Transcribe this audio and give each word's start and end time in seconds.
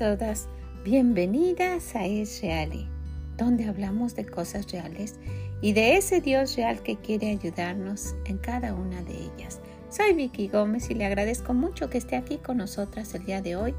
Todas, 0.00 0.48
bienvenidas 0.82 1.94
a 1.94 2.06
Es 2.06 2.40
Real, 2.40 2.88
donde 3.36 3.66
hablamos 3.66 4.14
de 4.14 4.24
cosas 4.24 4.72
reales 4.72 5.20
y 5.60 5.74
de 5.74 5.98
ese 5.98 6.22
Dios 6.22 6.56
real 6.56 6.82
que 6.82 6.96
quiere 6.96 7.28
ayudarnos 7.28 8.14
en 8.24 8.38
cada 8.38 8.72
una 8.72 9.02
de 9.02 9.12
ellas. 9.12 9.60
Soy 9.90 10.14
Vicky 10.14 10.48
Gómez 10.48 10.88
y 10.88 10.94
le 10.94 11.04
agradezco 11.04 11.52
mucho 11.52 11.90
que 11.90 11.98
esté 11.98 12.16
aquí 12.16 12.38
con 12.38 12.56
nosotras 12.56 13.12
el 13.12 13.26
día 13.26 13.42
de 13.42 13.56
hoy. 13.56 13.74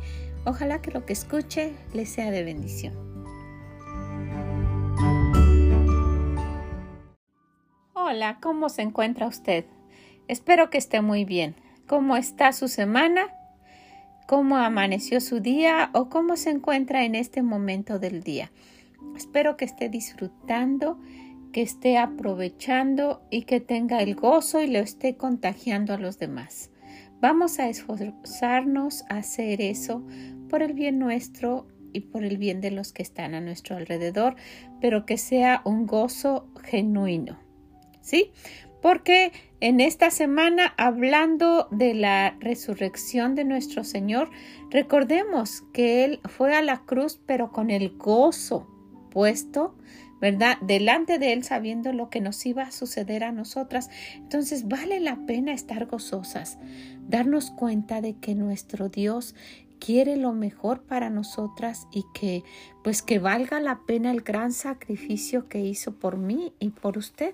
Ojalá 0.46 0.80
que 0.84 0.92
lo 0.92 1.08
que 1.08 1.14
escuche 1.14 1.74
le 1.92 2.06
sea 2.06 2.30
de 2.30 2.44
bendición. 2.44 2.94
Hola, 7.96 8.38
¿cómo 8.40 8.70
se 8.70 8.84
encuentra 8.84 9.26
usted? 9.26 9.66
Espero 10.28 10.70
que 10.70 10.78
esté 10.78 11.02
muy 11.02 11.26
bien. 11.26 11.56
¿Cómo 11.88 12.16
está 12.16 12.54
su 12.54 12.68
semana? 12.68 13.41
Cómo 14.32 14.56
amaneció 14.56 15.20
su 15.20 15.42
día 15.42 15.90
o 15.94 16.08
cómo 16.08 16.38
se 16.38 16.52
encuentra 16.52 17.04
en 17.04 17.16
este 17.16 17.42
momento 17.42 18.00
del 18.00 18.24
día. 18.24 18.50
Espero 19.14 19.58
que 19.58 19.66
esté 19.66 19.90
disfrutando, 19.90 20.98
que 21.52 21.62
esté 21.62 21.98
aprovechando 21.98 23.24
y 23.30 23.42
que 23.42 23.60
tenga 23.60 24.02
el 24.02 24.16
gozo 24.16 24.62
y 24.62 24.68
lo 24.68 24.80
esté 24.80 25.18
contagiando 25.18 25.94
a 25.94 25.98
los 25.98 26.18
demás. 26.18 26.72
Vamos 27.20 27.60
a 27.60 27.68
esforzarnos 27.68 29.04
a 29.10 29.18
hacer 29.18 29.60
eso 29.60 30.02
por 30.50 30.64
el 30.64 30.72
bien 30.72 30.98
nuestro 30.98 31.68
y 31.92 32.00
por 32.00 32.24
el 32.24 32.38
bien 32.38 32.62
de 32.62 32.72
los 32.72 32.94
que 32.94 33.04
están 33.04 33.34
a 33.34 33.42
nuestro 33.42 33.76
alrededor, 33.76 34.38
pero 34.80 35.06
que 35.06 35.18
sea 35.18 35.62
un 35.66 35.86
gozo 35.86 36.48
genuino. 36.64 37.38
¿Sí? 38.00 38.32
Porque 38.82 39.32
en 39.60 39.80
esta 39.80 40.10
semana, 40.10 40.74
hablando 40.78 41.68
de 41.72 41.94
la 41.94 42.36
resurrección 42.40 43.36
de 43.36 43.44
nuestro 43.44 43.84
Señor, 43.84 44.30
recordemos 44.70 45.64
que 45.72 46.04
Él 46.04 46.20
fue 46.26 46.56
a 46.56 46.62
la 46.62 46.80
cruz, 46.86 47.20
pero 47.26 47.52
con 47.52 47.70
el 47.70 47.96
gozo 47.98 48.68
puesto, 49.12 49.76
¿verdad? 50.20 50.58
Delante 50.62 51.20
de 51.20 51.34
Él, 51.34 51.44
sabiendo 51.44 51.94
lo 51.94 52.10
que 52.10 52.22
nos 52.22 52.44
iba 52.46 52.64
a 52.64 52.72
suceder 52.72 53.24
a 53.24 53.32
nosotras. 53.32 53.90
Entonces, 54.16 54.68
vale 54.68 55.00
la 55.00 55.26
pena 55.28 55.54
estar 55.54 55.86
gozosas, 55.86 56.58
darnos 57.08 57.52
cuenta 57.52 58.02
de 58.02 58.18
que 58.18 58.34
nuestro 58.34 58.90
Dios 58.90 59.36
quiere 59.80 60.16
lo 60.16 60.32
mejor 60.32 60.84
para 60.84 61.10
nosotras 61.10 61.88
y 61.92 62.06
que 62.14 62.44
pues 62.84 63.02
que 63.02 63.20
valga 63.20 63.60
la 63.60 63.82
pena 63.86 64.12
el 64.12 64.22
gran 64.22 64.54
sacrificio 64.54 65.50
que 65.50 65.60
hizo 65.60 65.96
por 65.96 66.18
mí 66.18 66.54
y 66.60 66.70
por 66.70 66.98
usted. 66.98 67.34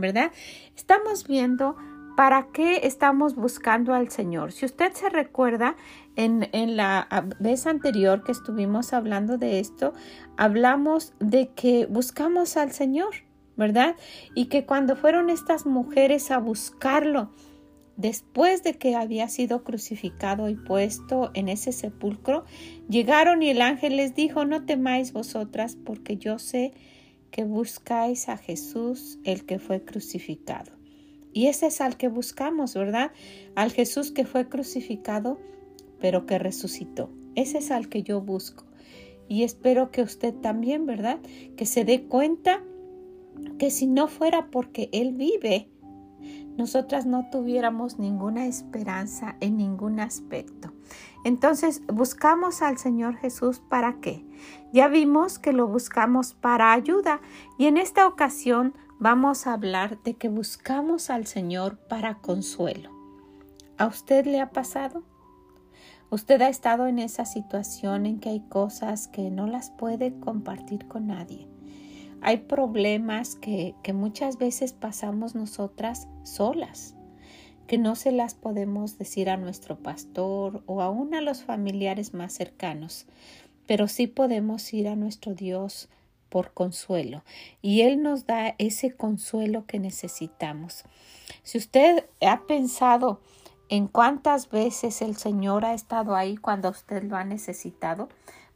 ¿Verdad? 0.00 0.32
Estamos 0.76 1.26
viendo 1.26 1.76
para 2.16 2.48
qué 2.52 2.80
estamos 2.82 3.34
buscando 3.34 3.94
al 3.94 4.10
Señor. 4.10 4.52
Si 4.52 4.66
usted 4.66 4.92
se 4.92 5.08
recuerda, 5.08 5.76
en, 6.16 6.48
en, 6.52 6.76
la 6.76 7.08
vez 7.38 7.66
anterior 7.66 8.24
que 8.24 8.32
estuvimos 8.32 8.92
hablando 8.92 9.38
de 9.38 9.60
esto, 9.60 9.94
hablamos 10.36 11.14
de 11.18 11.48
que 11.48 11.86
buscamos 11.86 12.56
al 12.56 12.72
Señor, 12.72 13.14
¿verdad? 13.56 13.96
Y 14.34 14.46
que 14.46 14.66
cuando 14.66 14.96
fueron 14.96 15.30
estas 15.30 15.64
mujeres 15.66 16.30
a 16.30 16.38
buscarlo, 16.38 17.30
después 18.00 18.62
de 18.62 18.74
que 18.74 18.96
había 18.96 19.28
sido 19.28 19.62
crucificado 19.62 20.48
y 20.48 20.56
puesto 20.56 21.30
en 21.34 21.48
ese 21.48 21.72
sepulcro, 21.72 22.44
llegaron 22.88 23.42
y 23.42 23.50
el 23.50 23.60
ángel 23.60 23.96
les 23.96 24.14
dijo, 24.14 24.46
no 24.46 24.64
temáis 24.64 25.12
vosotras, 25.12 25.76
porque 25.84 26.16
yo 26.16 26.38
sé 26.38 26.72
que 27.30 27.44
buscáis 27.44 28.28
a 28.28 28.36
Jesús, 28.36 29.18
el 29.24 29.44
que 29.44 29.58
fue 29.58 29.84
crucificado. 29.84 30.72
Y 31.32 31.46
ese 31.46 31.66
es 31.66 31.80
al 31.80 31.96
que 31.96 32.08
buscamos, 32.08 32.74
¿verdad? 32.74 33.12
Al 33.54 33.70
Jesús 33.70 34.10
que 34.10 34.24
fue 34.24 34.48
crucificado, 34.48 35.38
pero 36.00 36.26
que 36.26 36.38
resucitó. 36.38 37.10
Ese 37.34 37.58
es 37.58 37.70
al 37.70 37.88
que 37.88 38.02
yo 38.02 38.20
busco. 38.20 38.64
Y 39.28 39.44
espero 39.44 39.92
que 39.92 40.02
usted 40.02 40.34
también, 40.34 40.86
¿verdad? 40.86 41.20
Que 41.56 41.66
se 41.66 41.84
dé 41.84 42.02
cuenta 42.02 42.64
que 43.58 43.70
si 43.70 43.86
no 43.86 44.08
fuera 44.08 44.50
porque 44.50 44.88
Él 44.92 45.12
vive, 45.12 45.68
nosotras 46.60 47.06
no 47.06 47.30
tuviéramos 47.30 47.98
ninguna 47.98 48.44
esperanza 48.44 49.34
en 49.40 49.56
ningún 49.56 49.98
aspecto. 49.98 50.74
Entonces, 51.24 51.80
buscamos 51.86 52.60
al 52.60 52.76
Señor 52.76 53.16
Jesús 53.16 53.62
para 53.70 53.94
qué? 54.02 54.26
Ya 54.70 54.88
vimos 54.88 55.38
que 55.38 55.54
lo 55.54 55.66
buscamos 55.66 56.34
para 56.34 56.74
ayuda 56.74 57.22
y 57.56 57.64
en 57.64 57.78
esta 57.78 58.06
ocasión 58.06 58.74
vamos 58.98 59.46
a 59.46 59.54
hablar 59.54 60.02
de 60.02 60.18
que 60.18 60.28
buscamos 60.28 61.08
al 61.08 61.26
Señor 61.26 61.78
para 61.88 62.16
consuelo. 62.16 62.90
¿A 63.78 63.86
usted 63.86 64.26
le 64.26 64.42
ha 64.42 64.50
pasado? 64.50 65.02
Usted 66.10 66.42
ha 66.42 66.50
estado 66.50 66.88
en 66.88 66.98
esa 66.98 67.24
situación 67.24 68.04
en 68.04 68.20
que 68.20 68.28
hay 68.28 68.40
cosas 68.50 69.08
que 69.08 69.30
no 69.30 69.46
las 69.46 69.70
puede 69.70 70.20
compartir 70.20 70.86
con 70.88 71.06
nadie. 71.06 71.49
Hay 72.22 72.38
problemas 72.38 73.36
que, 73.36 73.74
muchas 73.94 74.36
veces 74.36 74.72
pasamos 74.72 75.34
nosotras 75.34 76.08
solas 76.22 76.94
que 77.66 77.78
no 77.78 77.94
se 77.94 78.10
las 78.10 78.34
podemos 78.34 78.98
decir 78.98 79.30
a 79.30 79.36
nuestro 79.36 79.78
pastor 79.78 80.64
o 80.66 80.82
aún 80.82 81.14
a 81.14 81.20
los 81.20 81.44
familiares 81.44 82.14
más 82.14 82.32
cercanos, 82.32 83.06
pero 83.66 83.86
sí 83.86 84.08
podemos 84.08 84.74
ir 84.74 84.88
a 84.88 84.96
nuestro 84.96 85.34
Dios 85.34 85.88
por 86.28 86.52
consuelo 86.52 87.22
y 87.62 87.82
Él 87.82 88.02
nos 88.02 88.26
da 88.26 88.56
ese 88.58 88.96
consuelo 88.96 89.66
que 89.66 89.78
necesitamos. 89.78 90.82
Si 91.44 91.58
usted 91.58 92.06
ha 92.20 92.44
pensado 92.46 93.20
en 93.68 93.86
cuántas 93.86 94.50
veces 94.50 95.00
el 95.00 95.16
Señor 95.16 95.64
ha 95.64 95.74
estado 95.74 96.16
ahí 96.16 96.36
cuando 96.36 96.70
usted 96.70 97.04
lo 97.04 97.16
ha 97.16 97.24
necesitado, 97.24 98.08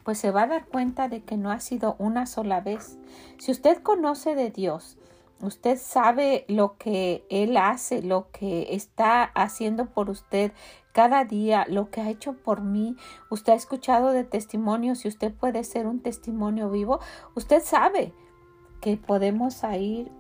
pues 0.04 0.18
se 0.18 0.30
va 0.30 0.42
a 0.42 0.46
dar 0.46 0.66
cuenta 0.66 1.08
de 1.08 1.22
que 1.22 1.36
no 1.36 1.50
ha 1.50 1.60
sido 1.60 1.96
una 1.98 2.26
sola 2.26 2.60
vez. 2.60 2.98
Si 3.38 3.50
usted 3.50 3.82
conoce 3.82 4.34
de 4.34 4.50
Dios, 4.50 4.98
Usted 5.44 5.76
sabe 5.78 6.44
lo 6.48 6.78
que 6.78 7.26
Él 7.28 7.56
hace, 7.56 8.02
lo 8.02 8.30
que 8.30 8.74
está 8.74 9.24
haciendo 9.24 9.86
por 9.86 10.08
usted 10.08 10.52
cada 10.92 11.24
día, 11.24 11.66
lo 11.68 11.90
que 11.90 12.00
ha 12.00 12.08
hecho 12.08 12.34
por 12.34 12.62
mí. 12.62 12.96
Usted 13.30 13.52
ha 13.52 13.56
escuchado 13.56 14.10
de 14.10 14.24
testimonios 14.24 15.04
y 15.04 15.08
usted 15.08 15.34
puede 15.34 15.64
ser 15.64 15.86
un 15.86 16.00
testimonio 16.00 16.70
vivo. 16.70 17.00
Usted 17.34 17.62
sabe 17.62 18.14
que 18.80 18.96
podemos 18.96 19.62
ir, 19.78 20.10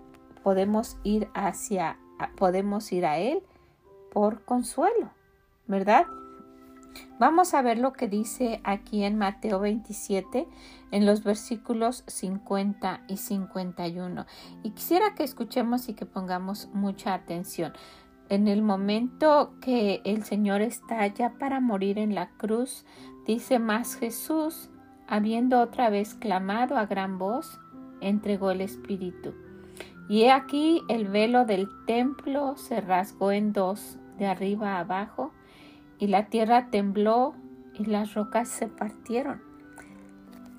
podemos 0.42 0.98
ir 1.04 1.28
hacia, 1.32 1.98
podemos 2.36 2.92
ir 2.92 3.06
a 3.06 3.18
Él 3.18 3.42
por 4.12 4.44
consuelo, 4.44 5.10
¿verdad? 5.66 6.06
Vamos 7.18 7.54
a 7.54 7.62
ver 7.62 7.78
lo 7.78 7.92
que 7.92 8.08
dice 8.08 8.60
aquí 8.64 9.04
en 9.04 9.16
Mateo 9.16 9.60
27, 9.60 10.48
en 10.90 11.06
los 11.06 11.22
versículos 11.22 12.04
50 12.06 13.02
y 13.08 13.16
51. 13.16 14.26
Y 14.62 14.70
quisiera 14.70 15.14
que 15.14 15.24
escuchemos 15.24 15.88
y 15.88 15.94
que 15.94 16.06
pongamos 16.06 16.68
mucha 16.72 17.14
atención. 17.14 17.72
En 18.28 18.48
el 18.48 18.62
momento 18.62 19.54
que 19.60 20.00
el 20.04 20.24
Señor 20.24 20.62
está 20.62 21.06
ya 21.06 21.34
para 21.38 21.60
morir 21.60 21.98
en 21.98 22.14
la 22.14 22.30
cruz, 22.30 22.84
dice 23.26 23.58
más 23.58 23.96
Jesús, 23.96 24.70
habiendo 25.06 25.60
otra 25.60 25.90
vez 25.90 26.14
clamado 26.14 26.76
a 26.76 26.86
gran 26.86 27.18
voz, 27.18 27.60
entregó 28.00 28.50
el 28.50 28.60
Espíritu. 28.60 29.34
Y 30.08 30.22
he 30.22 30.32
aquí 30.32 30.82
el 30.88 31.08
velo 31.08 31.44
del 31.44 31.68
templo 31.86 32.56
se 32.56 32.80
rasgó 32.80 33.32
en 33.32 33.52
dos, 33.52 33.98
de 34.18 34.26
arriba 34.26 34.76
a 34.76 34.80
abajo, 34.80 35.32
y 35.98 36.08
la 36.08 36.26
tierra 36.26 36.70
tembló 36.70 37.34
y 37.74 37.84
las 37.84 38.14
rocas 38.14 38.48
se 38.48 38.68
partieron. 38.68 39.42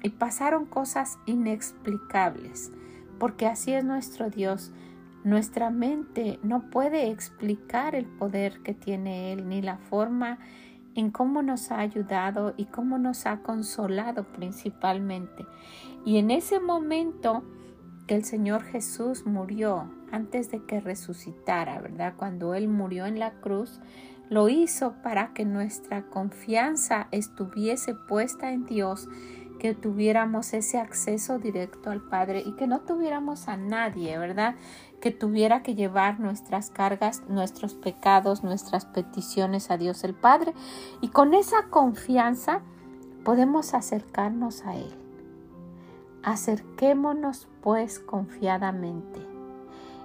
Y 0.03 0.09
pasaron 0.09 0.65
cosas 0.65 1.17
inexplicables, 1.25 2.71
porque 3.19 3.47
así 3.47 3.73
es 3.73 3.83
nuestro 3.83 4.29
Dios. 4.29 4.71
Nuestra 5.23 5.71
mente 5.71 6.39
no 6.43 6.69
puede 6.69 7.09
explicar 7.09 7.95
el 7.95 8.05
poder 8.05 8.61
que 8.61 8.73
tiene 8.73 9.33
Él, 9.33 9.49
ni 9.49 9.61
la 9.61 9.77
forma 9.77 10.37
en 10.93 11.11
cómo 11.11 11.41
nos 11.41 11.71
ha 11.71 11.79
ayudado 11.79 12.53
y 12.57 12.65
cómo 12.65 12.97
nos 12.97 13.25
ha 13.25 13.41
consolado 13.41 14.23
principalmente. 14.23 15.45
Y 16.05 16.17
en 16.17 16.31
ese 16.31 16.59
momento 16.59 17.43
que 18.07 18.15
el 18.15 18.23
Señor 18.23 18.63
Jesús 18.63 19.25
murió, 19.25 19.89
antes 20.11 20.51
de 20.51 20.63
que 20.63 20.79
resucitara, 20.79 21.81
¿verdad? 21.81 22.13
Cuando 22.15 22.53
Él 22.53 22.67
murió 22.67 23.05
en 23.05 23.19
la 23.19 23.31
cruz, 23.41 23.81
lo 24.29 24.49
hizo 24.49 24.93
para 25.03 25.33
que 25.33 25.45
nuestra 25.45 26.03
confianza 26.09 27.07
estuviese 27.11 27.93
puesta 27.93 28.51
en 28.51 28.65
Dios, 28.65 29.07
que 29.59 29.73
tuviéramos 29.73 30.53
ese 30.53 30.79
acceso 30.79 31.39
directo 31.39 31.89
al 31.89 32.01
Padre 32.01 32.43
y 32.45 32.53
que 32.53 32.67
no 32.67 32.81
tuviéramos 32.81 33.47
a 33.47 33.57
nadie, 33.57 34.17
¿verdad? 34.17 34.55
Que 34.99 35.11
tuviera 35.11 35.63
que 35.63 35.75
llevar 35.75 36.19
nuestras 36.19 36.69
cargas, 36.69 37.23
nuestros 37.29 37.73
pecados, 37.73 38.43
nuestras 38.43 38.85
peticiones 38.85 39.71
a 39.71 39.77
Dios 39.77 40.03
el 40.03 40.13
Padre. 40.13 40.53
Y 41.01 41.09
con 41.09 41.33
esa 41.33 41.69
confianza 41.69 42.61
podemos 43.23 43.73
acercarnos 43.73 44.65
a 44.65 44.75
Él. 44.75 44.93
Acerquémonos 46.23 47.47
pues 47.61 47.99
confiadamente 47.99 49.34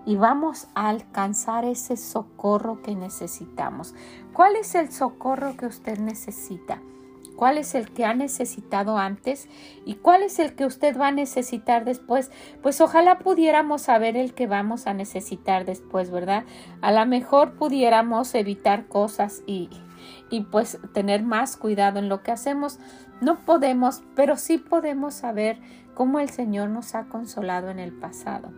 y 0.07 0.17
vamos 0.17 0.69
a 0.75 0.89
alcanzar 0.89 1.65
ese 1.65 1.97
socorro 1.97 2.83
que 2.83 2.95
necesitamos. 2.95 3.95
¿Cuál 4.33 4.57
es 4.57 4.75
el 4.75 4.93
socorro 4.93 5.57
que 5.57 5.67
usted 5.67 5.99
necesita? 5.99 6.81
cuál 7.41 7.57
es 7.57 7.75
el 7.75 7.91
que 7.91 8.05
ha 8.05 8.13
necesitado 8.13 8.99
antes 8.99 9.49
y 9.87 9.95
cuál 9.95 10.23
es 10.23 10.39
el 10.39 10.55
que 10.55 10.67
usted 10.67 11.01
va 11.01 11.09
a 11.09 11.11
necesitar 11.11 11.87
después. 11.87 12.31
Pues 12.61 12.83
ojalá 12.83 13.19
pudiéramos 13.19 13.81
saber 13.81 14.19
el 14.19 14.35
que 14.35 14.47
vamos 14.47 14.87
a 14.87 14.93
necesitar 14.93 15.65
después, 15.65 16.11
¿verdad? 16.11 16.45
A 16.83 16.93
lo 16.93 17.07
mejor 17.07 17.55
pudiéramos 17.55 18.35
evitar 18.35 18.89
cosas 18.89 19.43
y, 19.47 19.71
y 20.29 20.43
pues 20.43 20.79
tener 20.93 21.23
más 21.23 21.57
cuidado 21.57 21.99
en 21.99 22.11
lo 22.11 22.23
que 22.23 22.31
hacemos. 22.31 22.79
No 23.23 23.39
podemos, 23.47 24.03
pero 24.15 24.37
sí 24.37 24.59
podemos 24.59 25.15
saber 25.15 25.59
cómo 25.95 26.21
el 26.21 26.29
Señor 26.29 26.69
nos 26.69 26.95
ha 26.95 27.05
consolado 27.05 27.71
en 27.71 27.79
el 27.79 27.93
pasado 27.93 28.51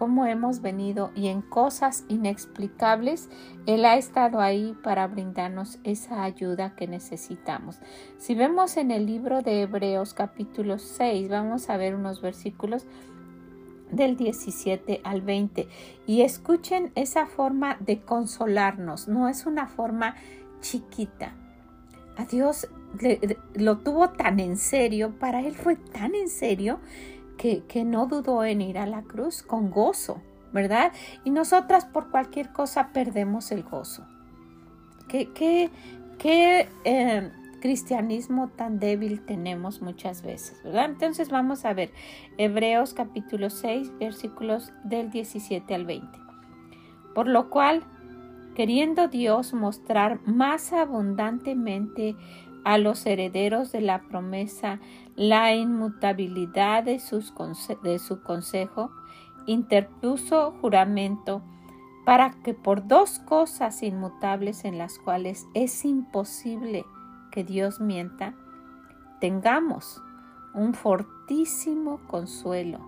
cómo 0.00 0.24
hemos 0.24 0.62
venido 0.62 1.10
y 1.14 1.28
en 1.28 1.42
cosas 1.42 2.06
inexplicables 2.08 3.28
Él 3.66 3.84
ha 3.84 3.96
estado 3.96 4.40
ahí 4.40 4.74
para 4.82 5.06
brindarnos 5.06 5.78
esa 5.84 6.24
ayuda 6.24 6.74
que 6.74 6.86
necesitamos. 6.86 7.78
Si 8.16 8.34
vemos 8.34 8.78
en 8.78 8.92
el 8.92 9.04
libro 9.04 9.42
de 9.42 9.60
Hebreos 9.60 10.14
capítulo 10.14 10.78
6, 10.78 11.28
vamos 11.28 11.68
a 11.68 11.76
ver 11.76 11.94
unos 11.94 12.22
versículos 12.22 12.86
del 13.90 14.16
17 14.16 15.02
al 15.04 15.20
20 15.20 15.68
y 16.06 16.22
escuchen 16.22 16.92
esa 16.94 17.26
forma 17.26 17.76
de 17.80 18.00
consolarnos, 18.00 19.06
no 19.06 19.28
es 19.28 19.44
una 19.44 19.66
forma 19.66 20.16
chiquita. 20.62 21.34
A 22.16 22.24
Dios 22.24 22.68
lo 23.52 23.78
tuvo 23.80 24.08
tan 24.08 24.40
en 24.40 24.56
serio, 24.56 25.12
para 25.20 25.40
Él 25.42 25.54
fue 25.54 25.76
tan 25.76 26.14
en 26.14 26.30
serio 26.30 26.80
que, 27.40 27.84
no 27.84 28.06
dudó 28.06 28.44
en 28.44 28.60
ir 28.60 28.76
a 28.76 28.84
la 28.84 29.02
cruz 29.02 29.42
con 29.42 29.70
gozo, 29.70 30.20
¿verdad? 30.52 30.92
Y 31.24 31.30
nosotras 31.30 31.86
por 31.86 32.10
cualquier 32.10 32.52
cosa 32.52 32.90
perdemos 32.92 33.50
el 33.50 33.62
gozo. 33.62 34.06
¿Qué, 35.08 35.30
qué, 35.32 35.70
qué 36.18 36.68
eh, 36.84 37.32
cristianismo 37.62 38.48
tan 38.48 38.78
débil 38.78 39.24
tenemos 39.24 39.80
muchas 39.80 40.22
veces, 40.22 40.62
¿verdad? 40.62 40.90
Entonces 40.90 41.30
vamos 41.30 41.64
a 41.64 41.72
ver 41.72 41.90
Hebreos 42.36 42.92
capítulo 42.92 43.48
6, 43.48 43.98
versículos 43.98 44.72
del 44.84 45.10
17 45.10 45.74
al 45.74 45.86
20. 45.86 46.18
Por 47.14 47.26
lo 47.26 47.48
cual, 47.48 47.84
queriendo 48.54 49.08
Dios 49.08 49.54
mostrar 49.54 50.20
más 50.26 50.74
abundantemente 50.74 52.16
a 52.64 52.78
los 52.78 53.06
herederos 53.06 53.72
de 53.72 53.80
la 53.80 54.02
promesa 54.02 54.80
la 55.16 55.54
inmutabilidad 55.54 56.84
de, 56.84 57.00
de 57.82 57.98
su 57.98 58.22
consejo, 58.22 58.90
interpuso 59.46 60.52
juramento 60.60 61.42
para 62.04 62.30
que 62.42 62.54
por 62.54 62.86
dos 62.86 63.18
cosas 63.20 63.82
inmutables 63.82 64.64
en 64.64 64.78
las 64.78 64.98
cuales 64.98 65.46
es 65.54 65.84
imposible 65.84 66.84
que 67.30 67.44
Dios 67.44 67.80
mienta, 67.80 68.34
tengamos 69.20 70.02
un 70.54 70.74
fortísimo 70.74 72.00
consuelo 72.08 72.80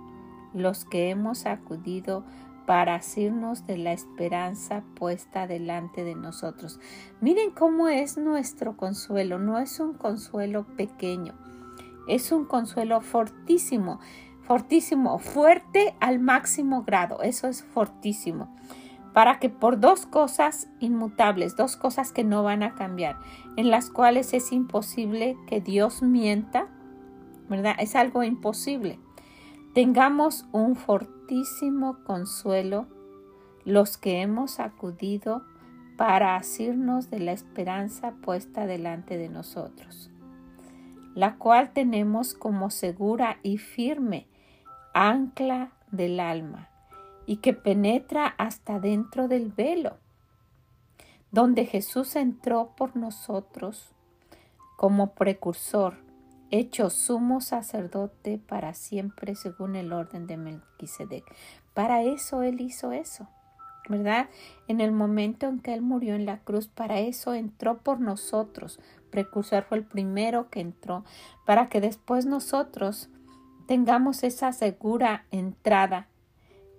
los 0.54 0.84
que 0.84 1.10
hemos 1.10 1.46
acudido 1.46 2.24
para 2.66 2.96
asirnos 2.96 3.66
de 3.66 3.78
la 3.78 3.92
esperanza 3.92 4.82
puesta 4.94 5.46
delante 5.46 6.04
de 6.04 6.14
nosotros. 6.14 6.80
Miren 7.20 7.50
cómo 7.50 7.88
es 7.88 8.16
nuestro 8.16 8.76
consuelo, 8.76 9.38
no 9.38 9.58
es 9.58 9.80
un 9.80 9.94
consuelo 9.94 10.66
pequeño, 10.76 11.34
es 12.08 12.32
un 12.32 12.44
consuelo 12.44 13.00
fortísimo, 13.00 14.00
fortísimo, 14.42 15.18
fuerte 15.18 15.94
al 16.00 16.18
máximo 16.18 16.82
grado, 16.82 17.22
eso 17.22 17.48
es 17.48 17.62
fortísimo. 17.62 18.54
Para 19.12 19.38
que 19.38 19.50
por 19.50 19.78
dos 19.78 20.06
cosas 20.06 20.68
inmutables, 20.80 21.54
dos 21.54 21.76
cosas 21.76 22.12
que 22.12 22.24
no 22.24 22.42
van 22.42 22.62
a 22.62 22.74
cambiar, 22.74 23.18
en 23.56 23.70
las 23.70 23.90
cuales 23.90 24.32
es 24.32 24.52
imposible 24.52 25.36
que 25.46 25.60
Dios 25.60 26.02
mienta, 26.02 26.68
¿verdad? 27.48 27.74
Es 27.78 27.94
algo 27.94 28.22
imposible. 28.22 28.98
Tengamos 29.74 30.44
un 30.52 30.76
fortísimo 30.76 32.02
consuelo 32.04 32.86
los 33.64 33.96
que 33.96 34.20
hemos 34.20 34.60
acudido 34.60 35.42
para 35.96 36.36
asirnos 36.36 37.10
de 37.10 37.20
la 37.20 37.32
esperanza 37.32 38.12
puesta 38.22 38.66
delante 38.66 39.16
de 39.16 39.28
nosotros 39.28 40.12
la 41.14 41.36
cual 41.36 41.72
tenemos 41.72 42.34
como 42.34 42.70
segura 42.70 43.38
y 43.42 43.58
firme 43.58 44.26
ancla 44.94 45.72
del 45.90 46.20
alma 46.20 46.68
y 47.26 47.36
que 47.36 47.52
penetra 47.52 48.26
hasta 48.26 48.80
dentro 48.80 49.28
del 49.28 49.52
velo, 49.52 49.96
donde 51.30 51.66
Jesús 51.66 52.16
entró 52.16 52.72
por 52.76 52.96
nosotros 52.96 53.92
como 54.76 55.12
precursor, 55.14 55.96
hecho 56.52 56.90
sumo 56.90 57.40
sacerdote 57.40 58.38
para 58.38 58.74
siempre 58.74 59.34
según 59.34 59.74
el 59.74 59.92
orden 59.92 60.28
de 60.28 60.36
Melquisedec. 60.36 61.24
Para 61.74 62.02
eso 62.02 62.42
Él 62.42 62.60
hizo 62.60 62.92
eso. 62.92 63.28
¿verdad? 63.88 64.28
En 64.68 64.80
el 64.80 64.92
momento 64.92 65.46
en 65.46 65.58
que 65.58 65.74
Él 65.74 65.82
murió 65.82 66.14
en 66.14 66.24
la 66.24 66.38
cruz, 66.38 66.68
para 66.68 67.00
eso 67.00 67.34
entró 67.34 67.78
por 67.78 68.00
nosotros. 68.00 68.78
Precursor 69.10 69.64
fue 69.64 69.78
el 69.78 69.84
primero 69.84 70.50
que 70.50 70.60
entró, 70.60 71.04
para 71.44 71.68
que 71.68 71.80
después 71.80 72.24
nosotros 72.24 73.10
tengamos 73.66 74.22
esa 74.22 74.52
segura 74.52 75.24
entrada 75.30 76.08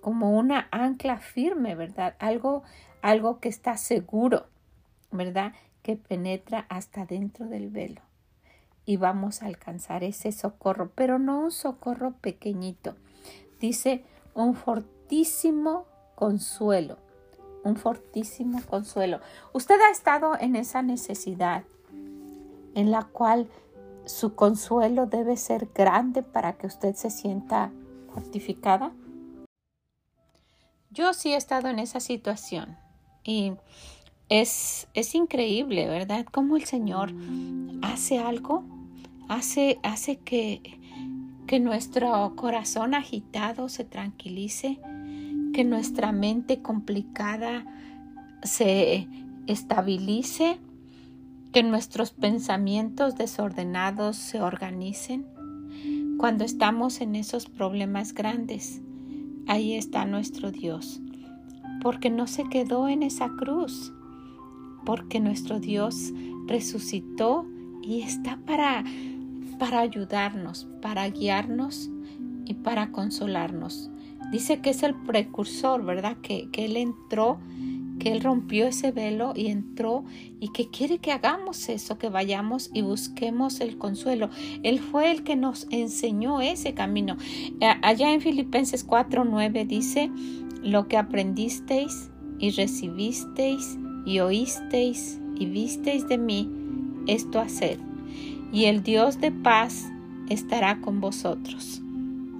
como 0.01 0.37
una 0.37 0.67
ancla 0.71 1.17
firme, 1.17 1.75
¿verdad? 1.75 2.15
Algo, 2.19 2.63
algo 3.01 3.39
que 3.39 3.49
está 3.49 3.77
seguro, 3.77 4.47
¿verdad? 5.11 5.53
Que 5.81 5.95
penetra 5.95 6.65
hasta 6.69 7.05
dentro 7.05 7.47
del 7.47 7.69
velo. 7.69 8.01
Y 8.85 8.97
vamos 8.97 9.41
a 9.41 9.47
alcanzar 9.47 10.03
ese 10.03 10.31
socorro, 10.31 10.91
pero 10.93 11.19
no 11.19 11.39
un 11.39 11.51
socorro 11.51 12.13
pequeñito. 12.21 12.95
Dice 13.59 14.03
un 14.33 14.55
fortísimo 14.55 15.85
consuelo, 16.15 16.97
un 17.63 17.75
fortísimo 17.75 18.61
consuelo. 18.63 19.19
Usted 19.53 19.79
ha 19.79 19.91
estado 19.91 20.37
en 20.39 20.55
esa 20.55 20.81
necesidad 20.81 21.63
en 22.75 22.91
la 22.91 23.03
cual 23.03 23.47
su 24.05 24.35
consuelo 24.35 25.05
debe 25.05 25.37
ser 25.37 25.69
grande 25.73 26.23
para 26.23 26.53
que 26.53 26.67
usted 26.67 26.95
se 26.95 27.09
sienta 27.09 27.71
fortificada. 28.13 28.91
Yo 30.89 31.13
sí 31.13 31.33
he 31.33 31.37
estado 31.37 31.69
en 31.69 31.79
esa 31.79 31.99
situación 31.99 32.77
y 33.23 33.53
es, 34.33 34.87
es 34.95 35.13
increíble, 35.13 35.87
¿verdad? 35.87 36.25
Cómo 36.31 36.57
el 36.57 36.63
Señor 36.63 37.13
hace 37.83 38.17
algo, 38.17 38.63
hace, 39.29 39.77
hace 39.83 40.17
que, 40.17 40.79
que 41.45 41.59
nuestro 41.59 42.33
corazón 42.35 42.95
agitado 42.95 43.69
se 43.69 43.83
tranquilice, 43.83 44.79
que 45.53 45.63
nuestra 45.63 46.11
mente 46.11 46.63
complicada 46.63 47.63
se 48.41 49.07
estabilice, 49.45 50.57
que 51.51 51.61
nuestros 51.61 52.09
pensamientos 52.09 53.15
desordenados 53.15 54.15
se 54.15 54.41
organicen. 54.41 55.27
Cuando 56.17 56.43
estamos 56.43 57.01
en 57.01 57.15
esos 57.15 57.47
problemas 57.49 58.15
grandes, 58.15 58.81
ahí 59.45 59.73
está 59.73 60.05
nuestro 60.05 60.51
Dios, 60.51 61.01
porque 61.83 62.09
no 62.09 62.25
se 62.25 62.45
quedó 62.49 62.87
en 62.87 63.03
esa 63.03 63.29
cruz, 63.37 63.93
porque 64.85 65.19
nuestro 65.19 65.59
Dios 65.59 66.13
resucitó 66.47 67.45
y 67.81 68.01
está 68.01 68.39
para, 68.45 68.83
para 69.59 69.79
ayudarnos, 69.79 70.67
para 70.81 71.09
guiarnos 71.09 71.89
y 72.45 72.55
para 72.55 72.91
consolarnos. 72.91 73.89
Dice 74.31 74.61
que 74.61 74.71
es 74.71 74.83
el 74.83 74.95
precursor, 74.95 75.83
¿verdad? 75.85 76.17
Que, 76.21 76.49
que 76.49 76.65
Él 76.65 76.77
entró, 76.77 77.39
que 77.99 78.11
Él 78.11 78.21
rompió 78.21 78.67
ese 78.67 78.91
velo 78.91 79.33
y 79.35 79.47
entró 79.47 80.05
y 80.39 80.49
que 80.49 80.69
quiere 80.69 80.97
que 80.97 81.11
hagamos 81.11 81.69
eso, 81.69 81.97
que 81.97 82.09
vayamos 82.09 82.71
y 82.73 82.81
busquemos 82.81 83.59
el 83.59 83.77
consuelo. 83.77 84.29
Él 84.63 84.79
fue 84.79 85.11
el 85.11 85.23
que 85.23 85.35
nos 85.35 85.67
enseñó 85.69 86.41
ese 86.41 86.73
camino. 86.73 87.17
Eh, 87.59 87.73
allá 87.81 88.11
en 88.11 88.21
Filipenses 88.21 88.87
4:9 88.87 89.67
dice, 89.67 90.09
lo 90.63 90.87
que 90.87 90.97
aprendisteis 90.97 92.09
y 92.39 92.51
recibisteis 92.51 93.77
y 94.05 94.19
oísteis 94.19 95.19
y 95.35 95.45
visteis 95.45 96.07
de 96.07 96.17
mí, 96.17 96.49
esto 97.07 97.39
hacer. 97.39 97.79
Y 98.51 98.65
el 98.65 98.83
Dios 98.83 99.19
de 99.19 99.31
paz 99.31 99.91
estará 100.29 100.79
con 100.81 101.01
vosotros 101.01 101.83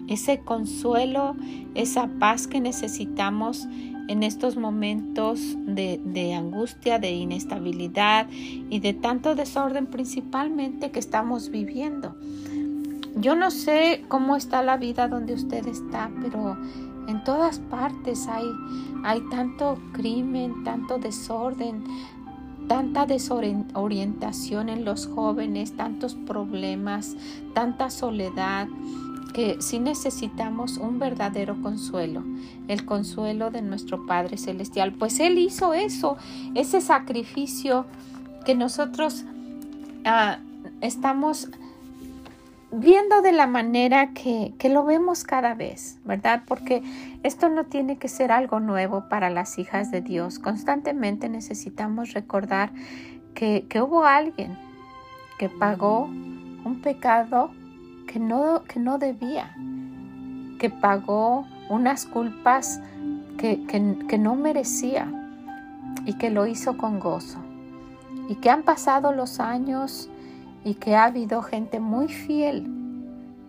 ese 0.07 0.39
consuelo, 0.39 1.35
esa 1.75 2.07
paz 2.19 2.47
que 2.47 2.61
necesitamos 2.61 3.67
en 4.07 4.23
estos 4.23 4.57
momentos 4.57 5.39
de, 5.65 6.33
angustia, 6.35 6.99
de 6.99 7.11
inestabilidad 7.11 8.27
y 8.29 8.79
de 8.79 8.93
tanto 8.93 9.35
desorden 9.35 9.87
principalmente 9.87 10.91
que 10.91 10.99
estamos 10.99 11.49
viviendo. 11.49 12.15
Yo 13.15 13.35
no 13.35 13.51
sé 13.51 14.03
cómo 14.07 14.35
está 14.35 14.61
la 14.61 14.77
vida 14.77 15.07
donde 15.07 15.33
usted 15.33 15.67
está, 15.67 16.11
pero 16.21 16.57
en 17.07 17.23
todas 17.23 17.59
partes 17.59 18.27
hay, 18.27 18.45
hay 19.03 19.21
tanto 19.29 19.77
crimen, 19.93 20.63
tanto 20.63 20.97
desorden, 20.97 21.83
tanta 22.67 23.05
desorientación 23.05 24.69
en 24.69 24.85
los 24.85 25.07
jóvenes, 25.07 25.75
tantos 25.75 26.15
problemas, 26.15 27.15
tanta 27.53 27.89
soledad, 27.89 28.67
que 29.33 29.57
sí 29.61 29.79
necesitamos 29.79 30.77
un 30.77 30.99
verdadero 30.99 31.59
consuelo, 31.61 32.23
el 32.67 32.85
consuelo 32.85 33.49
de 33.49 33.63
nuestro 33.63 34.05
Padre 34.05 34.37
Celestial. 34.37 34.93
Pues 34.93 35.19
Él 35.19 35.39
hizo 35.39 35.73
eso, 35.73 36.17
ese 36.53 36.81
sacrificio 36.81 37.85
que 38.45 38.53
nosotros 38.53 39.25
ah, 40.05 40.37
estamos 40.81 41.49
viendo 42.73 43.21
de 43.21 43.31
la 43.31 43.45
manera 43.45 44.13
que, 44.13 44.53
que, 44.57 44.69
lo 44.69 44.83
vemos 44.83 45.23
cada 45.23 45.53
vez, 45.53 45.99
¿verdad? 46.05 46.43
Porque 46.47 46.81
esto 47.21 47.49
no 47.49 47.65
tiene 47.65 47.97
que 47.97 48.07
ser 48.07 48.31
algo 48.31 48.59
nuevo 48.59 49.07
para 49.09 49.29
las 49.29 49.59
hijas 49.59 49.91
de 49.91 50.01
Dios. 50.01 50.39
Constantemente 50.39 51.29
necesitamos 51.29 52.13
recordar 52.13 52.71
que, 53.35 53.65
que 53.69 53.81
hubo 53.81 54.05
alguien 54.05 54.57
que 55.37 55.49
pagó 55.49 56.05
un 56.05 56.81
pecado 56.81 57.51
que 58.07 58.19
no, 58.19 58.63
que 58.63 58.79
no 58.79 58.97
debía, 58.97 59.55
que 60.59 60.69
pagó 60.69 61.45
unas 61.69 62.05
culpas 62.05 62.81
que, 63.37 63.65
que 63.65 64.17
no 64.17 64.35
merecía 64.35 65.11
y 66.05 66.13
que 66.13 66.29
lo 66.29 66.47
hizo 66.47 66.77
con 66.77 66.99
gozo. 66.99 67.39
Y 68.29 68.35
que 68.35 68.49
han 68.49 68.63
pasado 68.63 69.11
los 69.11 69.39
años 69.39 70.09
y 70.63 70.75
que 70.75 70.95
ha 70.95 71.05
habido 71.05 71.41
gente 71.41 71.79
muy 71.79 72.07
fiel 72.07 72.67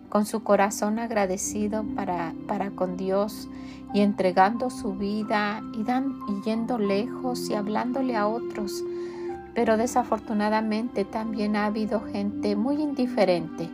con 0.09 0.25
su 0.25 0.43
corazón 0.43 0.99
agradecido 0.99 1.83
para, 1.95 2.33
para 2.47 2.71
con 2.71 2.97
Dios 2.97 3.49
y 3.93 4.01
entregando 4.01 4.69
su 4.69 4.93
vida 4.93 5.61
y, 5.73 5.83
dan, 5.83 6.15
yendo 6.43 6.77
lejos 6.77 7.49
y 7.49 7.53
hablándole 7.53 8.15
a 8.15 8.27
otros. 8.27 8.83
Pero 9.53 9.77
desafortunadamente 9.77 11.05
también 11.05 11.55
ha 11.55 11.65
habido 11.65 12.01
gente 12.01 12.55
muy 12.55 12.81
indiferente 12.81 13.69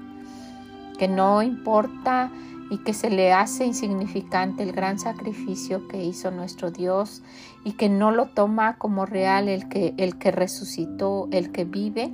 que 0.97 1.07
no 1.07 1.41
importa 1.41 2.31
y 2.69 2.77
que 2.77 2.93
se 2.93 3.09
le 3.09 3.33
hace 3.33 3.65
insignificante 3.65 4.63
el 4.63 4.71
gran 4.71 4.99
sacrificio 4.99 5.87
que 5.87 6.03
hizo 6.03 6.31
nuestro 6.31 6.71
Dios 6.71 7.21
y 7.65 7.73
que 7.73 7.89
no 7.89 8.11
lo 8.11 8.27
toma 8.27 8.77
como 8.77 9.05
real 9.05 9.49
el 9.49 9.67
que, 9.67 9.93
el 9.97 10.17
que 10.17 10.31
resucitó, 10.31 11.27
el 11.31 11.51
que 11.51 11.65
vive 11.65 12.13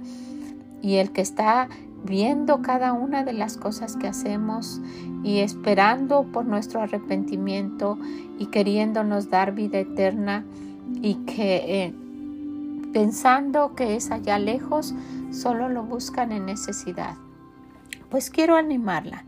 y 0.82 0.96
el 0.96 1.12
que 1.12 1.22
está 1.22 1.70
viendo 2.04 2.62
cada 2.62 2.94
una 2.94 3.24
de 3.24 3.34
las 3.34 3.58
cosas 3.58 3.96
que 3.98 4.08
hacemos 4.08 4.80
y 5.24 5.40
esperando 5.40 6.24
por 6.32 6.46
nuestro 6.46 6.82
arrepentimiento 6.82 7.98
y 8.38 8.48
queriéndonos 8.48 9.30
dar 9.30 9.54
vida 9.54 9.80
eterna 9.80 10.46
y 11.02 11.16
que 11.26 11.86
eh, 11.86 11.94
pensando 12.94 13.76
que 13.76 13.96
es 13.96 14.12
allá 14.12 14.40
lejos, 14.40 14.94
solo 15.32 15.70
lo 15.70 15.84
buscan 15.84 16.32
en 16.32 16.46
necesidad. 16.46 17.16
Pues 18.10 18.30
quiero 18.30 18.56
animarla. 18.56 19.26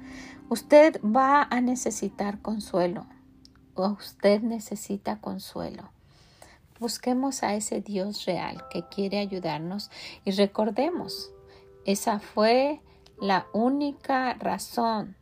Usted 0.47 0.99
va 1.03 1.43
a 1.43 1.61
necesitar 1.61 2.39
consuelo. 2.39 3.05
O 3.75 3.87
usted 3.89 4.41
necesita 4.41 5.21
consuelo. 5.21 5.83
Busquemos 6.79 7.43
a 7.43 7.55
ese 7.55 7.81
Dios 7.81 8.25
real 8.25 8.63
que 8.71 8.83
quiere 8.87 9.19
ayudarnos 9.19 9.91
y 10.25 10.31
recordemos, 10.31 11.31
esa 11.85 12.19
fue 12.19 12.81
la 13.19 13.47
única 13.53 14.33
razón 14.35 15.15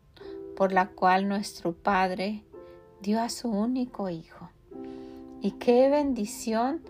por 0.56 0.72
la 0.72 0.88
cual 0.90 1.28
nuestro 1.28 1.74
Padre 1.74 2.44
dio 3.02 3.22
a 3.22 3.30
su 3.30 3.50
único 3.50 4.10
Hijo. 4.10 4.50
Y 5.42 5.52
qué 5.52 5.90
bendición 5.90 6.82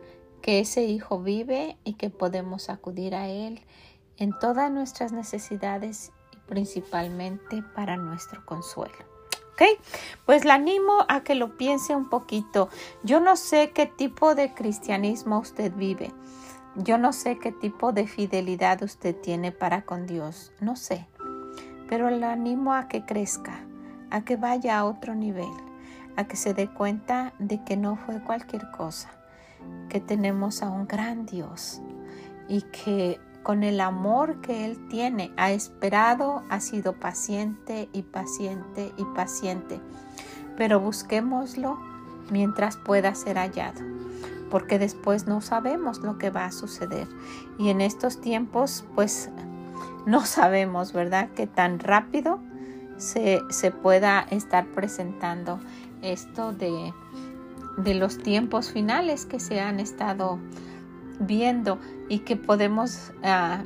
que 0.42 0.60
ese 0.60 0.84
Hijo 0.84 1.22
vive 1.22 1.78
y 1.84 1.94
que 1.94 2.10
podemos 2.10 2.70
acudir 2.70 3.14
a 3.14 3.28
Él 3.28 3.62
en 4.18 4.38
todas 4.40 4.72
nuestras 4.72 5.12
necesidades 5.12 6.12
principalmente 6.48 7.62
para 7.76 7.98
nuestro 7.98 8.46
consuelo. 8.46 8.96
¿Ok? 9.54 9.64
Pues 10.26 10.46
la 10.46 10.54
animo 10.54 11.06
a 11.08 11.24
que 11.24 11.36
lo 11.36 11.58
piense 11.58 11.96
un 11.96 12.10
poquito. 12.10 12.70
Yo 13.04 13.20
no 13.20 13.36
sé 13.36 13.72
qué 13.72 13.86
tipo 13.86 14.36
de 14.36 14.54
cristianismo 14.54 15.40
usted 15.40 15.74
vive. 15.74 16.14
Yo 16.78 17.00
no 17.00 17.12
sé 17.12 17.40
qué 17.40 17.52
tipo 17.52 17.92
de 17.92 18.06
fidelidad 18.06 18.84
usted 18.84 19.16
tiene 19.16 19.52
para 19.52 19.82
con 19.82 20.06
Dios. 20.06 20.54
No 20.62 20.76
sé. 20.76 21.08
Pero 21.90 22.12
le 22.12 22.26
animo 22.26 22.74
a 22.74 22.88
que 22.88 23.04
crezca, 23.04 23.60
a 24.12 24.22
que 24.22 24.36
vaya 24.36 24.78
a 24.78 24.86
otro 24.86 25.16
nivel, 25.16 25.50
a 26.16 26.28
que 26.28 26.36
se 26.36 26.54
dé 26.54 26.68
cuenta 26.68 27.34
de 27.40 27.64
que 27.64 27.78
no 27.78 27.96
fue 27.96 28.22
cualquier 28.22 28.70
cosa, 28.70 29.10
que 29.90 30.00
tenemos 30.00 30.62
a 30.62 30.70
un 30.70 30.88
gran 30.88 31.26
Dios 31.26 31.82
y 32.48 32.62
que 32.62 33.20
con 33.42 33.64
el 33.64 33.80
amor 33.80 34.42
que 34.42 34.66
Él 34.66 34.88
tiene, 34.88 35.32
ha 35.38 35.52
esperado, 35.52 36.44
ha 36.50 36.60
sido 36.60 37.00
paciente 37.00 37.90
y 37.92 38.04
paciente 38.04 38.92
y 38.98 39.06
paciente. 39.16 39.80
Pero 40.58 40.80
busquémoslo 40.80 41.80
mientras 42.30 42.78
pueda 42.78 43.16
ser 43.16 43.38
hallado, 43.38 43.82
porque 44.50 44.80
después 44.80 45.27
no 45.27 45.42
sabemos 45.42 46.00
lo 46.00 46.18
que 46.18 46.30
va 46.30 46.46
a 46.46 46.51
suceder. 46.51 47.08
Y 47.58 47.70
en 47.70 47.82
estos 47.82 48.22
tiempos, 48.22 48.86
pues 48.96 49.30
no 50.06 50.25
sabemos, 50.25 50.94
¿verdad? 50.94 51.30
Que 51.36 51.48
tan 51.48 51.80
rápido 51.80 52.39
se, 52.98 53.42
se 53.50 53.72
pueda 53.72 54.22
estar 54.32 54.66
presentando 54.68 55.60
esto 56.01 56.54
de, 56.54 56.94
de 57.77 57.94
los 57.94 58.18
tiempos 58.18 58.72
finales 58.72 59.25
que 59.25 59.39
se 59.39 59.60
han 59.60 59.80
estado 59.80 60.39
viendo 61.20 61.80
y 62.10 62.20
que 62.20 62.36
podemos 62.36 63.12
ah, 63.24 63.63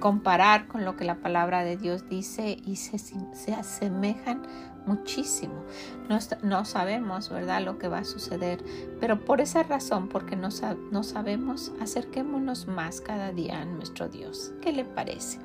comparar 0.00 0.66
con 0.66 0.84
lo 0.84 0.96
que 0.96 1.04
la 1.04 1.16
palabra 1.16 1.62
de 1.62 1.76
Dios 1.76 2.08
dice 2.08 2.56
y 2.66 2.76
se, 2.76 2.98
se 2.98 3.54
asemejan 3.54 4.42
muchísimo. 4.86 5.64
No, 6.08 6.18
no, 6.42 6.64
sabemos, 6.64 7.30
¿verdad?, 7.30 7.62
lo 7.62 7.78
que 7.78 7.88
va 7.88 7.98
a 7.98 8.04
suceder, 8.04 8.64
pero 8.98 9.24
por 9.24 9.40
esa 9.40 9.62
razón, 9.62 10.08
porque 10.08 10.36
no, 10.36 10.48
no 10.90 11.02
sabemos, 11.02 11.72
acerquémonos 11.80 12.66
más 12.66 13.00
cada 13.00 13.32
día 13.32 13.60
a 13.60 13.64
nuestro 13.64 14.08
Dios. 14.08 14.52
¿Qué 14.60 14.72
le 14.72 14.84
parece? 14.84 15.38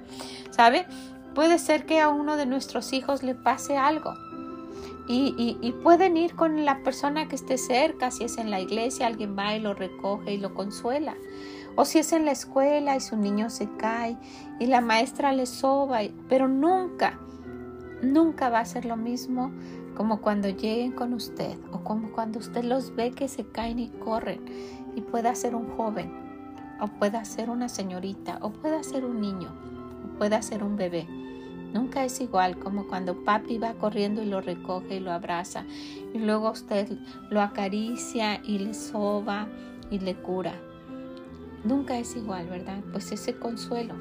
¿Sabe? 0.49 0.87
Puede 1.33 1.59
ser 1.59 1.85
que 1.85 1.99
a 1.99 2.09
uno 2.09 2.37
de 2.37 2.45
nuestros 2.45 2.93
hijos 2.93 3.21
le 3.21 3.35
pase 3.35 3.77
algo. 3.77 4.13
Y, 5.07 5.35
y, 5.37 5.59
y, 5.61 5.71
pueden 5.71 6.17
ir 6.17 6.33
con 6.33 6.65
la 6.65 6.81
persona 6.81 7.27
que 7.27 7.35
esté 7.35 7.59
cerca, 7.59 8.09
si 8.09 8.23
es 8.23 8.39
en 8.39 8.49
la 8.49 8.59
iglesia, 8.59 9.05
alguien 9.05 9.37
va 9.37 9.55
y 9.55 9.59
lo 9.59 9.75
recoge 9.75 10.33
y 10.33 10.37
lo 10.37 10.55
consuela. 10.55 11.15
O 11.77 11.83
si 11.83 11.99
es 11.99 12.13
en 12.13 12.23
la 12.23 12.31
escuela 12.31 12.95
y 12.95 13.01
su 13.01 13.17
niño 13.17 13.49
se 13.49 13.69
cae 13.75 14.17
y 14.59 14.67
la 14.67 14.79
maestra 14.79 15.33
le 15.33 15.45
soba, 15.45 15.99
pero 16.29 16.47
nunca, 16.47 17.19
nunca 18.01 18.49
va 18.49 18.59
a 18.59 18.65
ser 18.65 18.85
lo 18.85 18.95
mismo 18.95 19.51
como 19.93 20.21
cuando 20.21 20.47
lleguen 20.47 20.93
con 20.93 21.13
usted 21.13 21.57
o 21.73 21.83
como 21.83 22.11
cuando 22.11 22.39
usted 22.39 22.63
los 22.63 22.95
ve 22.95 23.11
que 23.11 23.27
se 23.27 23.45
caen 23.45 23.79
y 23.79 23.89
corren 23.89 24.45
y 24.95 25.01
pueda 25.01 25.35
ser 25.35 25.53
un 25.53 25.75
joven 25.75 26.13
o 26.79 26.87
pueda 26.87 27.25
ser 27.25 27.49
una 27.49 27.67
señorita 27.67 28.39
o 28.41 28.51
pueda 28.51 28.81
ser 28.81 29.03
un 29.03 29.19
niño 29.19 29.49
o 30.05 30.17
pueda 30.17 30.41
ser 30.41 30.63
un 30.63 30.77
bebé. 30.77 31.05
Nunca 31.73 32.05
es 32.05 32.21
igual 32.21 32.57
como 32.57 32.87
cuando 32.87 33.25
papi 33.25 33.57
va 33.57 33.73
corriendo 33.73 34.23
y 34.23 34.27
lo 34.27 34.39
recoge 34.39 34.95
y 34.95 34.99
lo 35.01 35.11
abraza 35.11 35.65
y 36.13 36.19
luego 36.19 36.51
usted 36.51 36.89
lo 37.29 37.41
acaricia 37.41 38.41
y 38.45 38.59
le 38.59 38.73
soba 38.73 39.49
y 39.89 39.99
le 39.99 40.15
cura 40.15 40.53
nunca 41.65 41.97
es 41.97 42.15
igual, 42.15 42.47
¿verdad? 42.47 42.81
Pues 42.91 43.11
ese 43.11 43.35
consuelo 43.37 43.95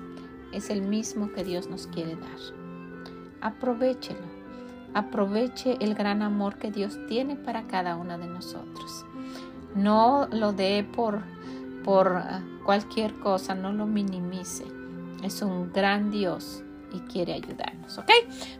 es 0.52 0.70
el 0.70 0.82
mismo 0.82 1.32
que 1.32 1.44
Dios 1.44 1.68
nos 1.68 1.86
quiere 1.86 2.16
dar. 2.16 2.38
Aprovechelo. 3.40 4.34
Aproveche 4.94 5.76
el 5.80 5.94
gran 5.94 6.22
amor 6.22 6.56
que 6.56 6.70
Dios 6.70 6.98
tiene 7.08 7.34
para 7.34 7.66
cada 7.66 7.96
una 7.96 8.16
de 8.16 8.28
nosotros. 8.28 9.04
No 9.74 10.28
lo 10.30 10.52
dé 10.52 10.84
por, 10.84 11.22
por 11.82 12.16
ah, 12.16 12.42
cualquier 12.64 13.14
cosa, 13.18 13.54
no 13.54 13.72
lo 13.72 13.86
minimice. 13.86 14.64
Es 15.22 15.42
un 15.42 15.72
gran 15.72 16.10
Dios 16.10 16.63
y 16.94 17.00
quiere 17.00 17.34
ayudarnos, 17.34 17.98
¿ok? 17.98 18.10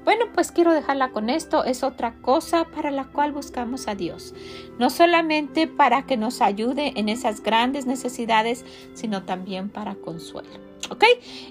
Bueno, 0.05 0.27
pues 0.35 0.51
quiero 0.51 0.73
dejarla 0.73 1.11
con 1.11 1.31
esto. 1.31 1.65
Es 1.65 1.83
otra 1.83 2.15
cosa 2.21 2.65
para 2.65 2.91
la 2.91 3.05
cual 3.05 3.33
buscamos 3.33 3.89
a 3.89 3.95
Dios. 3.95 4.35
No 4.79 4.91
solamente 4.91 5.67
para 5.67 6.05
que 6.05 6.17
nos 6.17 6.41
ayude 6.41 6.93
en 6.97 7.09
esas 7.09 7.43
grandes 7.43 7.87
necesidades, 7.87 8.65
sino 8.95 9.23
también 9.23 9.69
para 9.71 9.95
consuelo. 9.95 10.51
¿Ok? 10.91 11.05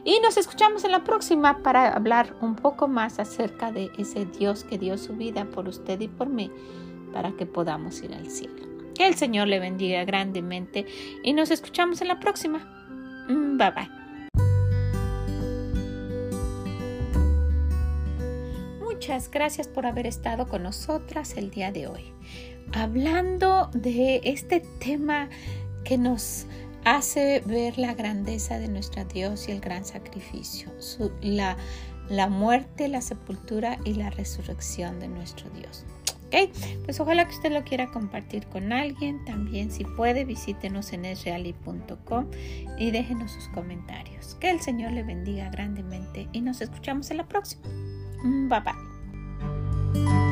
Y 0.04 0.20
nos 0.20 0.38
escuchamos 0.38 0.84
en 0.84 0.92
la 0.92 1.04
próxima 1.04 1.63
para 1.63 1.92
hablar 1.94 2.36
un 2.42 2.56
poco 2.56 2.88
más 2.88 3.20
acerca 3.20 3.72
de 3.72 3.90
ese 3.98 4.25
Dios 4.25 4.63
que 4.63 4.78
dio 4.78 4.98
su 4.98 5.13
vida 5.13 5.46
por 5.46 5.68
usted 5.68 6.00
y 6.02 6.08
por 6.08 6.30
mí 6.30 6.52
para 7.13 7.32
que 7.32 7.46
podamos 7.46 8.02
ir 8.04 8.13
al 8.13 8.30
cielo. 8.30 8.54
Que 8.94 9.08
el 9.08 9.16
Señor 9.16 9.48
le 9.48 9.60
bendiga 9.60 10.04
grandemente 10.04 10.86
y 11.24 11.34
nos 11.34 11.50
escuchamos 11.50 12.02
en 12.02 12.10
la 12.10 12.20
próxima. 12.20 12.60
Mm, 13.28 13.58
bye 13.58 13.72
bye. 13.72 14.03
Muchas 19.04 19.30
gracias 19.30 19.68
por 19.68 19.86
haber 19.86 20.08
estado 20.08 20.48
con 20.48 20.64
nosotras 20.64 21.36
el 21.36 21.52
día 21.52 21.74
de 21.74 21.88
hoy. 21.88 22.14
Hablando 22.72 23.70
de 23.74 24.22
este 24.24 24.62
tema 24.80 25.28
que 25.84 25.98
nos 25.98 26.46
hace 26.86 27.42
ver 27.46 27.78
la 27.78 27.96
grandeza 27.96 28.60
de 28.60 28.70
nuestro 28.70 29.04
Dios 29.04 29.50
y 29.50 29.52
el 29.52 29.60
gran 29.60 29.84
sacrificio, 29.84 30.72
la, 31.20 31.58
la 32.08 32.30
muerte, 32.30 32.88
la 32.88 33.02
sepultura 33.02 33.78
y 33.84 33.96
la 33.96 34.10
resurrección 34.10 35.02
de 35.02 35.10
nuestro 35.10 35.50
Dios. 35.50 35.84
¿Ok? 36.28 36.50
Pues 36.86 36.98
ojalá 37.02 37.26
que 37.28 37.36
usted 37.36 37.52
lo 37.52 37.66
quiera 37.66 37.92
compartir 37.92 38.48
con 38.48 38.72
alguien. 38.72 39.26
También 39.26 39.70
si 39.70 39.84
puede 39.84 40.24
visítenos 40.24 40.94
en 40.94 41.04
esreali.com 41.04 42.28
y 42.80 42.92
déjenos 42.92 43.32
sus 43.32 43.50
comentarios. 43.50 44.36
Que 44.36 44.50
el 44.50 44.62
Señor 44.62 44.94
le 44.94 45.04
bendiga 45.04 45.50
grandemente 45.50 46.30
y 46.32 46.40
nos 46.40 46.62
escuchamos 46.62 47.12
en 47.12 47.18
la 47.18 47.28
próxima. 47.28 47.64
Bye 48.24 48.62
bye. 48.62 48.93
Thank 49.94 50.10
you. 50.10 50.23